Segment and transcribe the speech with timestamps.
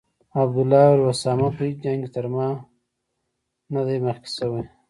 [0.43, 2.47] عبدالله وویل: اسامه په هیڅ جنګ کې تر ما
[3.73, 4.63] نه دی مخکې شوی.